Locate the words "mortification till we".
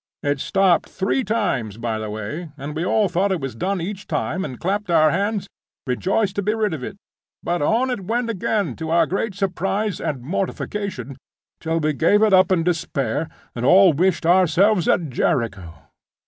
10.23-11.93